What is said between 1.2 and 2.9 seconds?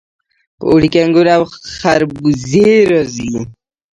او خربوزې